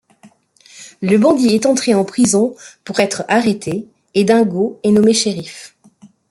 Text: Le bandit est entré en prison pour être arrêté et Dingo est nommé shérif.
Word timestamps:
Le 1.03 1.19
bandit 1.19 1.49
est 1.53 1.67
entré 1.67 1.93
en 1.93 2.03
prison 2.03 2.55
pour 2.83 2.99
être 3.01 3.23
arrêté 3.27 3.87
et 4.15 4.23
Dingo 4.23 4.79
est 4.81 4.89
nommé 4.89 5.13
shérif. 5.13 5.75